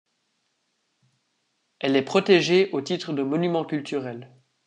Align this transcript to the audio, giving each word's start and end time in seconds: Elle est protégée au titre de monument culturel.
Elle 1.79 1.95
est 1.95 2.01
protégée 2.01 2.71
au 2.71 2.81
titre 2.81 3.13
de 3.13 3.21
monument 3.21 3.63
culturel. 3.65 4.33